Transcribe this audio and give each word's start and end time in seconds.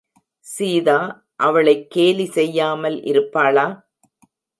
சீதா 0.45 0.95
அவளைக் 1.35 1.89
கேலி 1.89 2.25
செய்யாமல் 2.25 2.97
இருப்பாளா? 3.03 3.67